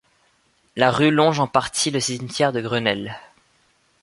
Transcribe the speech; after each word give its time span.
La 0.75 0.89
rue 0.89 1.11
longe 1.11 1.39
en 1.39 1.45
partie 1.45 1.91
le 1.91 1.99
cimetière 1.99 2.51
de 2.51 2.59
Grenelle. 2.59 3.19